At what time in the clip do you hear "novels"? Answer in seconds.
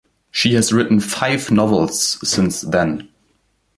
1.51-2.27